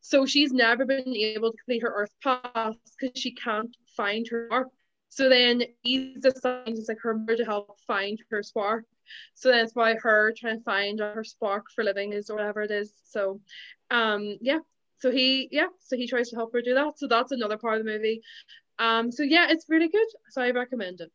[0.00, 4.46] So she's never been able to complete her Earth pass because she can't find her
[4.46, 4.68] spark.
[5.08, 8.84] So then he's assigned as like her mother to help find her spark.
[9.34, 12.70] So that's why her trying to find her spark for living is or whatever it
[12.70, 12.92] is.
[13.04, 13.40] So
[13.90, 14.60] um yeah.
[15.00, 16.98] So he yeah, so he tries to help her do that.
[16.98, 18.22] So that's another part of the movie.
[18.78, 20.06] Um so yeah, it's really good.
[20.30, 21.12] So I recommend it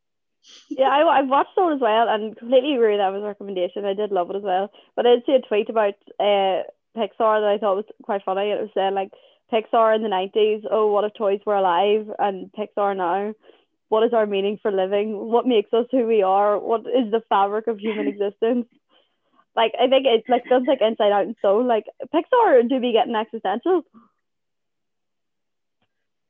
[0.70, 3.84] yeah, I, I watched it as well and completely agree that was a recommendation.
[3.84, 4.70] I did love it as well.
[4.96, 6.62] But I did see a tweet about uh,
[6.98, 8.50] Pixar that I thought was quite funny.
[8.50, 9.12] It was saying like
[9.52, 13.34] Pixar in the nineties, oh what if toys were alive and Pixar now.
[13.88, 15.16] What is our meaning for living?
[15.16, 16.58] What makes us who we are?
[16.58, 18.66] What is the fabric of human existence?
[19.56, 21.64] Like I think it's like just like inside out and soul.
[21.64, 21.84] Like
[22.14, 23.82] Pixar do be getting existential.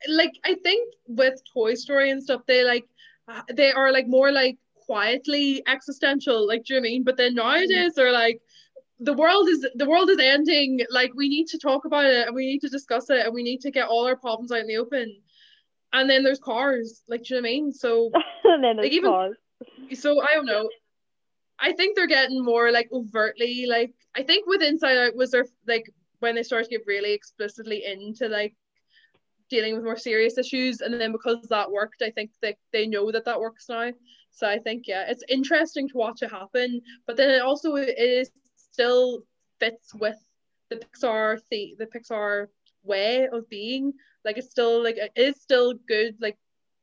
[0.08, 2.86] Like I think with Toy Story and stuff, they like
[3.52, 7.02] they are like more like quietly existential, like do you know I mean?
[7.04, 7.46] But then mm-hmm.
[7.46, 8.40] nowadays they're like
[9.00, 10.80] the world is the world is ending.
[10.90, 13.42] Like we need to talk about it and we need to discuss it and we
[13.42, 15.20] need to get all our problems out in the open.
[15.92, 17.72] And then there's cars, like do you know what I mean?
[17.72, 18.10] So
[18.44, 19.36] and then there's like, even, cars.
[19.94, 20.68] So I don't know.
[21.60, 25.46] I think they're getting more like overtly like I think with Inside Out was there
[25.66, 28.54] like when they started to get really explicitly into like
[29.48, 33.10] dealing with more serious issues and then because that worked i think they, they know
[33.10, 33.90] that that works now
[34.30, 37.98] so i think yeah it's interesting to watch it happen but then it also it
[37.98, 38.30] is
[38.78, 39.24] still
[39.58, 40.18] fits with
[40.70, 42.46] the pixar the, the pixar
[42.84, 43.92] way of being.
[44.24, 46.38] Like it's still like it is still good like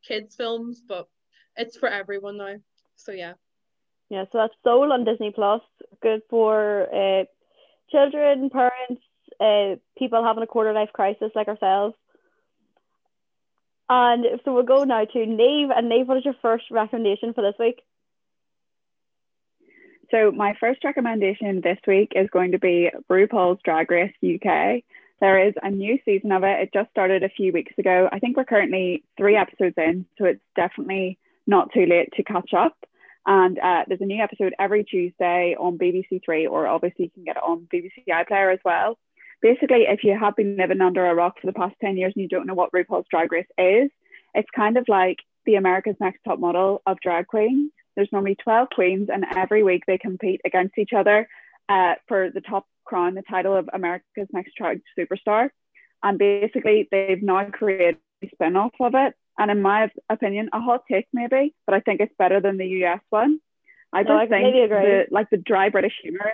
[0.06, 1.08] kids films but
[1.56, 2.56] it's for everyone now.
[2.98, 3.34] So yeah.
[4.10, 5.62] Yeah so that's soul on disney plus.
[6.02, 7.24] Good for uh
[7.92, 9.02] children parents
[9.40, 11.96] uh people having a quarter life crisis like ourselves.
[13.88, 15.72] And so we'll go now to Niamh.
[15.78, 17.85] And Niamh, what is your first recommendation for this week?
[20.16, 24.82] So my first recommendation this week is going to be RuPaul's Drag Race UK.
[25.20, 26.62] There is a new season of it.
[26.62, 28.08] It just started a few weeks ago.
[28.10, 32.54] I think we're currently three episodes in, so it's definitely not too late to catch
[32.54, 32.78] up.
[33.26, 37.26] And uh, there's a new episode every Tuesday on BBC Three, or obviously you can
[37.26, 38.98] get it on BBC iPlayer as well
[39.42, 42.24] basically, if you have been living under a rock for the past 10 years and
[42.24, 43.92] you don't know what RuPaul's Drag Race is,
[44.34, 47.72] it's kind of like the America's Next Top Model of drag queens.
[47.96, 51.28] There's normally 12 queens, and every week they compete against each other
[51.70, 55.50] uh, for the top crown, the title of America's Next Drag Superstar.
[56.04, 59.14] And basically, they've now created a spin off of it.
[59.38, 62.68] And in my opinion, a hot take maybe, but I think it's better than the
[62.86, 63.40] US one.
[63.92, 66.34] I just think the, like the dry British humor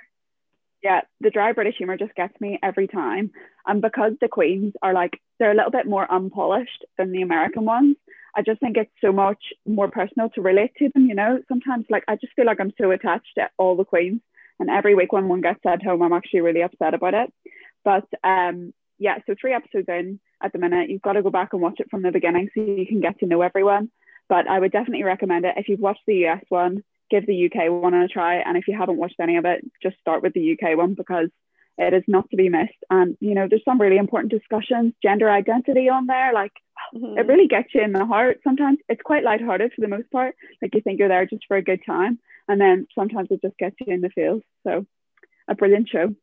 [0.83, 3.31] Yeah, the dry British humor just gets me every time.
[3.65, 7.65] And because the queens are like they're a little bit more unpolished than the American
[7.65, 7.97] ones,
[8.35, 11.39] I just think it's so much more personal to relate to them, you know.
[11.47, 14.21] Sometimes like I just feel like I'm so attached to all the queens.
[14.59, 17.33] And every week when one gets sent home, I'm actually really upset about it.
[17.83, 21.53] But um yeah, so three episodes in at the minute, you've got to go back
[21.53, 23.89] and watch it from the beginning so you can get to know everyone.
[24.29, 25.55] But I would definitely recommend it.
[25.57, 28.35] If you've watched the US one, give the UK one a try.
[28.37, 31.29] And if you haven't watched any of it, just start with the UK one because
[31.77, 32.77] it is not to be missed.
[32.89, 36.31] And, you know, there's some really important discussions, gender identity on there.
[36.33, 36.53] Like,
[36.95, 37.17] mm-hmm.
[37.17, 38.39] it really gets you in the heart.
[38.43, 40.35] Sometimes it's quite lighthearted for the most part.
[40.61, 42.19] Like, you think you're there just for a good time.
[42.47, 44.41] And then sometimes it just gets you in the feels.
[44.65, 44.85] So,
[45.47, 46.15] a brilliant show.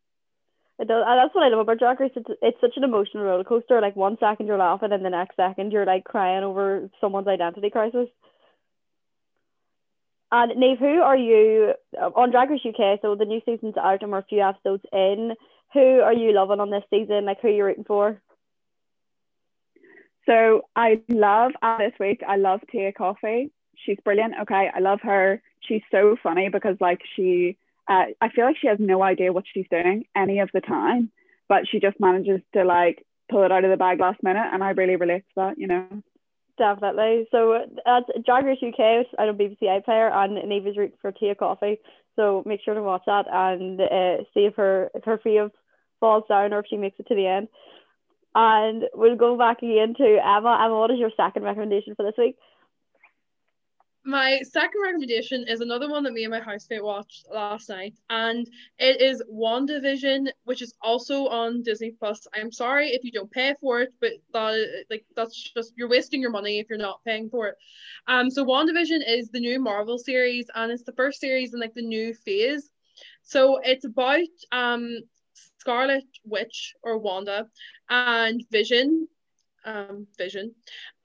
[0.79, 2.11] It does, and that's what I love about Drag Race.
[2.15, 3.81] It's, it's such an emotional roller coaster.
[3.81, 7.69] Like one second you're laughing, and the next second you're like crying over someone's identity
[7.69, 8.07] crisis.
[10.31, 12.99] And Niamh, who are you uh, on Drag Race UK?
[13.01, 15.33] So the new season's out and we're a few episodes in.
[15.73, 17.25] Who are you loving on this season?
[17.25, 18.21] Like who are you rooting for?
[20.29, 22.21] So I love uh, this week.
[22.27, 23.49] I love Tia Kofi.
[23.85, 24.35] She's brilliant.
[24.43, 25.41] Okay, I love her.
[25.61, 29.45] She's so funny because like she, uh, I feel like she has no idea what
[29.51, 31.11] she's doing any of the time,
[31.47, 34.63] but she just manages to like pull it out of the bag last minute, and
[34.63, 35.57] I really relate to that.
[35.57, 35.87] You know.
[36.59, 37.27] Definitely.
[37.31, 41.77] So that's Drag Race UK, know BBC iPlayer, and Niamh's route for Tia Kofi.
[42.15, 45.49] So make sure to watch that and uh, see if her if her fear
[45.99, 47.47] falls down or if she makes it to the end.
[48.35, 50.61] And we'll go back again to Emma.
[50.63, 52.35] Emma, what is your second recommendation for this week?
[54.09, 58.49] my second recommendation is another one that me and my housemate watched last night, and
[58.79, 62.25] it is WandaVision, which is also on Disney Plus.
[62.33, 66.21] I'm sorry if you don't pay for it, but that like that's just you're wasting
[66.21, 67.55] your money if you're not paying for it.
[68.07, 71.75] Um, so WandaVision is the new Marvel series, and it's the first series in like
[71.75, 72.71] the new phase.
[73.21, 74.19] So it's about
[74.51, 74.97] um
[75.59, 77.47] Scarlet Witch or Wanda
[77.89, 79.07] and Vision
[79.65, 80.55] um vision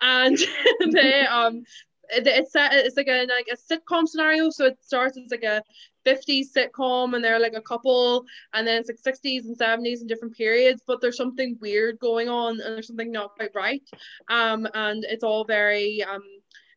[0.00, 0.38] and
[0.92, 1.64] they um
[2.10, 4.50] it's set, it's like a like a sitcom scenario.
[4.50, 5.62] So it starts as like a
[6.04, 10.08] 50s sitcom, and they're like a couple, and then it's like 60s and 70s and
[10.08, 10.82] different periods.
[10.86, 13.82] But there's something weird going on, and there's something not quite right.
[14.28, 16.22] Um, and it's all very um.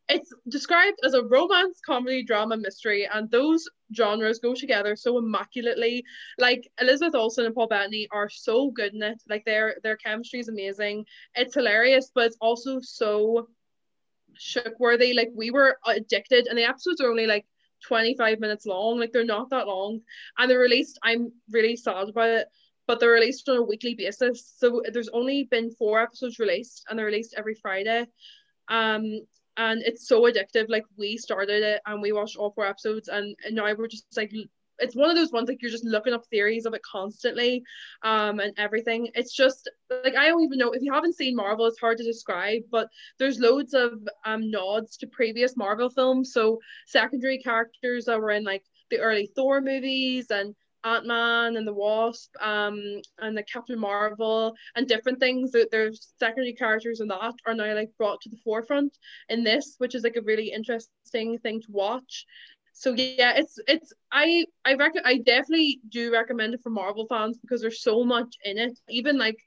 [0.10, 6.06] It's described as a romance, comedy, drama, mystery, and those genres go together so immaculately.
[6.38, 9.22] Like Elizabeth Olsen and Paul Bettany are so good in it.
[9.28, 11.06] Like their their chemistry is amazing.
[11.36, 13.50] It's hilarious, but it's also so
[14.38, 15.13] shook worthy.
[15.13, 17.46] Like we were addicted, and the episodes are only like
[17.86, 19.00] 25 minutes long.
[19.00, 20.00] Like they're not that long,
[20.38, 21.00] and they're released.
[21.04, 22.48] I'm really sad about it,
[22.88, 24.54] but they're released on a weekly basis.
[24.58, 28.06] So there's only been four episodes released, and they're released every Friday.
[28.70, 29.22] Um,
[29.58, 30.70] and it's so addictive.
[30.70, 34.06] Like we started it, and we watched all four episodes, and, and now we're just
[34.15, 34.32] like
[34.80, 37.63] it's one of those ones like you're just looking up theories of it constantly
[38.04, 39.70] um and everything it's just
[40.04, 42.88] like i don't even know if you haven't seen marvel it's hard to describe but
[43.17, 43.93] there's loads of
[44.26, 49.30] um nods to previous marvel films so secondary characters that were in like the early
[49.36, 52.82] thor movies and Ant-Man and the Wasp, um,
[53.20, 57.74] and the Captain Marvel and different things that there's secondary characters in that are now
[57.74, 58.98] like brought to the forefront
[59.30, 62.26] in this, which is like a really interesting thing to watch
[62.78, 67.40] so yeah, it's it's I I reckon I definitely do recommend it for Marvel fans
[67.40, 68.78] because there's so much in it.
[68.88, 69.38] Even like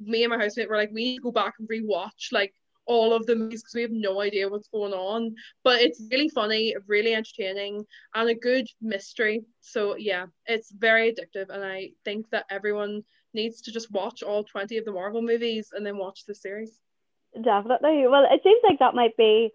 [0.00, 2.52] me and my housemate were like, we need to go back and rewatch like
[2.86, 5.34] all of the movies because we have no idea what's going on.
[5.64, 9.42] But it's really funny, really entertaining, and a good mystery.
[9.60, 13.02] So yeah, it's very addictive, and I think that everyone
[13.34, 16.78] needs to just watch all 20 of the Marvel movies and then watch the series.
[17.34, 18.06] Definitely.
[18.08, 19.50] Well, it seems like that might be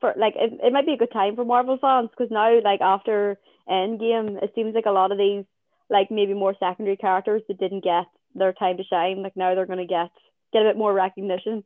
[0.00, 2.80] for like it, it might be a good time for Marvel fans because now like
[2.80, 5.44] after Endgame, it seems like a lot of these
[5.90, 8.04] like maybe more secondary characters that didn't get
[8.34, 10.10] their time to shine, like now they're gonna get
[10.52, 11.64] get a bit more recognition.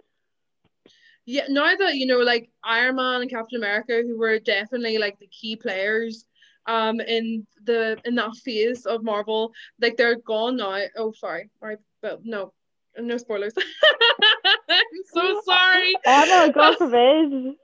[1.24, 5.18] Yeah, now that you know, like Iron Man and Captain America, who were definitely like
[5.18, 6.26] the key players
[6.66, 10.80] um in the in that phase of Marvel, like they're gone now.
[10.96, 12.52] Oh, sorry, right, but no,
[12.98, 13.54] no spoilers.
[14.68, 15.94] I'm so sorry.
[16.06, 17.54] Oh my God forbid.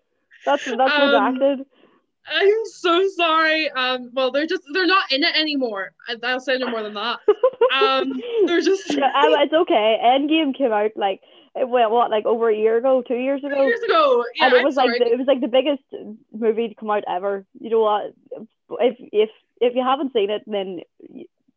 [0.45, 1.65] That's that's um, redacted.
[2.31, 3.71] I'm so sorry.
[3.71, 5.93] Um, well, they're just they're not in it anymore.
[6.23, 7.21] I'll say no more than that.
[7.71, 8.15] Um,
[8.47, 8.91] they're just.
[8.95, 9.99] yeah, um, it's okay.
[10.03, 11.21] Endgame came out like
[11.55, 13.55] it went what like over a year ago, two years ago.
[13.55, 14.47] Two years ago, yeah.
[14.47, 15.83] And it was like it was like the biggest
[16.33, 17.45] movie to come out ever.
[17.61, 18.15] You know what?
[18.81, 19.31] If if
[19.61, 20.81] if you haven't seen it, then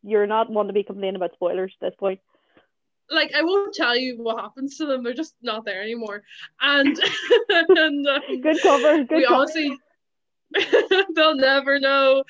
[0.02, 2.20] you're not one to be complaining about spoilers at this point
[3.12, 5.02] like I won't tell you what happens to them.
[5.02, 6.22] They're just not there anymore.
[6.60, 6.98] And,
[7.48, 9.04] and um, good cover.
[9.04, 9.36] Good we cover.
[9.36, 9.76] honestly,
[11.14, 12.24] they'll never know.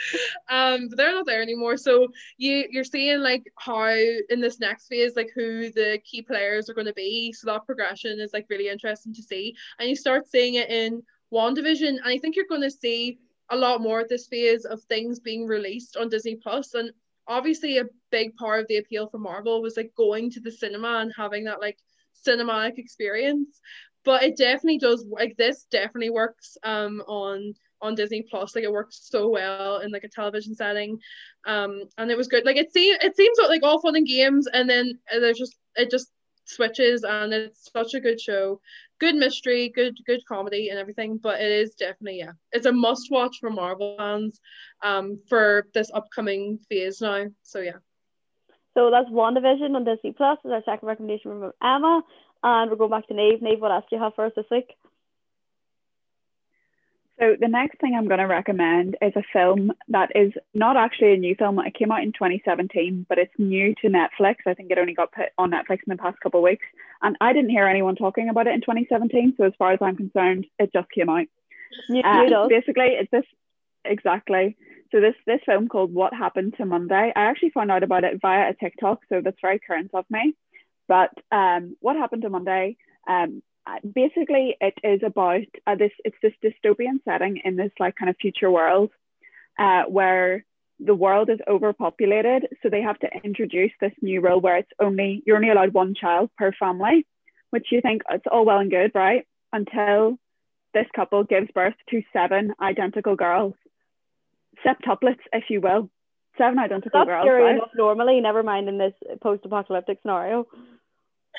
[0.49, 1.77] Um, but they're not there anymore.
[1.77, 6.69] So you you're seeing like how in this next phase, like who the key players
[6.69, 7.33] are going to be.
[7.33, 11.03] So that progression is like really interesting to see, and you start seeing it in
[11.33, 13.19] WandaVision, and I think you're going to see
[13.51, 16.91] a lot more at this phase of things being released on Disney Plus, and
[17.27, 20.99] obviously a big part of the appeal for Marvel was like going to the cinema
[20.99, 21.79] and having that like
[22.27, 23.61] cinematic experience.
[24.05, 28.55] But it definitely does like this definitely works um on on Disney Plus.
[28.55, 30.99] Like it works so well in like a television setting.
[31.47, 32.45] Um and it was good.
[32.45, 35.91] Like it seems it seems like all fun and games and then there's just it
[35.91, 36.11] just
[36.45, 38.61] switches and it's such a good show
[39.01, 43.09] good mystery good good comedy and everything but it is definitely yeah it's a must
[43.11, 44.41] watch for marvel fans
[44.83, 47.79] um for this upcoming phase now so yeah
[48.75, 52.03] so that's WandaVision on Disney Plus is our second recommendation from Emma
[52.43, 54.47] and we're going back to Niamh Niamh what else do you have for us this
[54.51, 54.75] week
[57.23, 61.15] so the next thing I'm going to recommend is a film that is not actually
[61.15, 61.61] a new film.
[61.61, 64.37] It came out in 2017, but it's new to Netflix.
[64.45, 66.67] I think it only got put on Netflix in the past couple of weeks,
[67.01, 69.35] and I didn't hear anyone talking about it in 2017.
[69.37, 71.27] So as far as I'm concerned, it just came out.
[72.05, 73.25] Uh, basically, it's this
[73.85, 74.57] exactly.
[74.91, 77.13] So this this film called What Happened to Monday.
[77.15, 80.35] I actually found out about it via a TikTok, so that's very current of me.
[80.89, 82.77] But um, What Happened to Monday?
[83.09, 83.43] Um,
[83.95, 88.17] basically it is about uh, this it's this dystopian setting in this like kind of
[88.21, 88.91] future world
[89.59, 90.45] uh, where
[90.81, 95.23] the world is overpopulated so they have to introduce this new rule where it's only
[95.25, 97.07] you're only allowed one child per family
[97.53, 99.27] which you think it's all well and good right?
[99.53, 100.19] Until
[100.75, 103.55] this couple gives birth to seven identical girls.
[104.67, 105.91] Septuplets if you will.
[106.39, 107.61] Seven identical That's girls right?
[107.77, 110.47] normally never mind in this post-apocalyptic scenario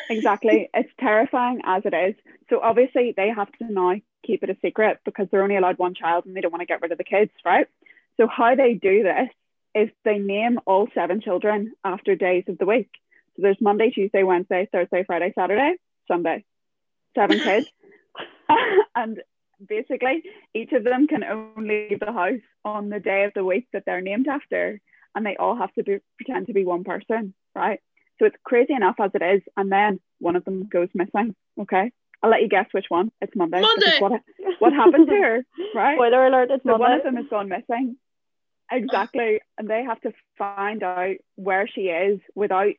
[0.09, 0.69] exactly.
[0.73, 2.15] It's terrifying as it is.
[2.49, 5.95] So obviously they have to now keep it a secret because they're only allowed one
[5.95, 7.67] child and they don't want to get rid of the kids, right?
[8.17, 9.29] So how they do this
[9.75, 12.89] is they name all seven children after days of the week.
[13.35, 15.75] So there's Monday, Tuesday, Wednesday, Thursday, Friday, Saturday,
[16.07, 16.45] Sunday.
[17.15, 17.67] Seven kids.
[18.95, 19.21] and
[19.67, 20.23] basically
[20.53, 23.83] each of them can only leave the house on the day of the week that
[23.85, 24.79] they're named after.
[25.15, 27.79] And they all have to be, pretend to be one person, right?
[28.19, 29.41] So it's crazy enough as it is.
[29.57, 31.35] And then one of them goes missing.
[31.59, 31.91] Okay.
[32.21, 33.11] I'll let you guess which one.
[33.21, 33.59] It's Monday.
[33.61, 33.97] Monday.
[33.99, 34.21] What,
[34.59, 35.45] what happened to her?
[35.75, 35.97] Right.
[35.97, 36.83] Spoiler alert, it's so Monday.
[36.83, 37.97] one of them has gone missing.
[38.71, 39.39] Exactly.
[39.57, 42.73] and they have to find out where she is without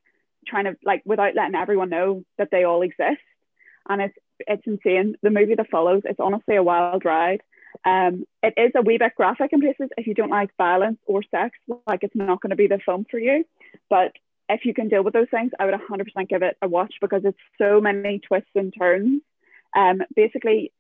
[0.47, 3.21] trying to like without letting everyone know that they all exist.
[3.89, 5.17] And it's it's insane.
[5.23, 7.43] The movie that follows, it's honestly a wild ride.
[7.85, 9.91] Um, it is a wee bit graphic in places.
[9.97, 13.07] If you don't like violence or sex, like it's not going to be the film
[13.11, 13.45] for you.
[13.91, 14.13] But
[14.55, 17.23] if you can deal with those things, I would 100% give it a watch because
[17.25, 19.21] it's so many twists and turns.
[19.77, 20.73] Um, basically,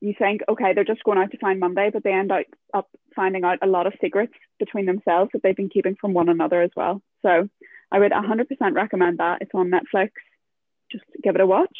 [0.00, 3.44] you think, okay, they're just going out to find Monday, but they end up, finding
[3.44, 6.70] out a lot of secrets between themselves that they've been keeping from one another as
[6.76, 7.02] well.
[7.22, 7.48] So
[7.92, 9.38] I would 100% recommend that.
[9.42, 10.10] It's on Netflix.
[10.90, 11.76] Just give it a watch.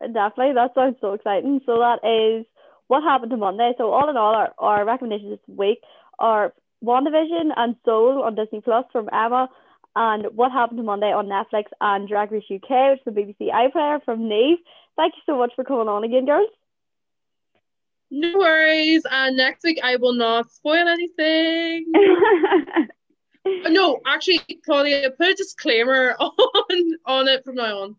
[0.00, 0.54] Definitely.
[0.54, 1.60] That sounds so exciting.
[1.66, 2.46] So that is
[2.86, 3.72] what happened to Monday.
[3.76, 5.80] So all in all, our, our recommendations this week
[6.18, 9.48] are WandaVision and Soul on Disney Plus from Emma
[9.96, 13.50] and What Happened to Monday on Netflix and Drag Race UK, which is the BBC
[13.52, 14.56] iPlayer from Niamh.
[14.96, 16.50] Thank you so much for coming on again, girls.
[18.10, 19.02] No worries.
[19.10, 21.92] And next week I will not spoil anything.
[23.68, 27.96] no, actually, Claudia, put a disclaimer on on it from now on.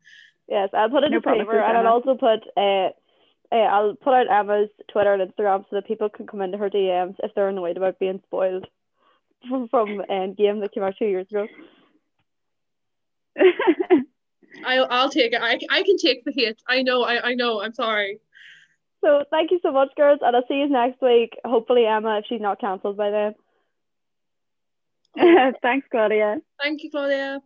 [0.47, 2.89] Yes, I'll put a no disclaimer, and I'll also put uh,
[3.51, 6.69] uh, I'll put out Emma's Twitter and Instagram so that people can come into her
[6.69, 8.67] DMs if they're annoyed about being spoiled
[9.49, 11.47] from from a um, game that came out two years ago.
[14.65, 15.41] I'll I'll take it.
[15.41, 16.61] I, I can take the hit.
[16.67, 17.03] I know.
[17.03, 17.61] I, I know.
[17.61, 18.19] I'm sorry.
[19.01, 21.37] So thank you so much, girls, and I'll see you next week.
[21.45, 23.35] Hopefully, Emma, if she's not cancelled by then.
[25.61, 26.37] Thanks, Claudia.
[26.61, 27.41] Thank you, Claudia.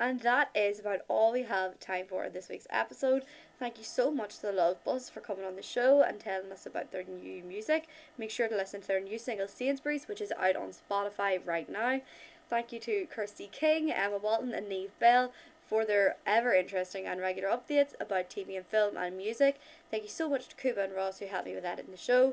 [0.00, 3.22] And that is about all we have time for in this week's episode.
[3.58, 6.50] Thank you so much to the Love Buzz for coming on the show and telling
[6.50, 7.86] us about their new music.
[8.16, 11.70] Make sure to listen to their new single Sainsbury's, which is out on Spotify right
[11.70, 12.00] now.
[12.48, 15.32] Thank you to Kirsty King, Emma Walton, and Niamh Bell
[15.68, 19.60] for their ever interesting and regular updates about TV and film and music.
[19.90, 22.32] Thank you so much to Kuba and Ross who helped me with editing the show.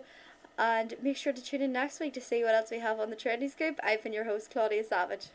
[0.57, 3.09] And make sure to tune in next week to see what else we have on
[3.09, 3.77] the Trendy Scoop.
[3.83, 5.27] I've been your host, Claudia Savage.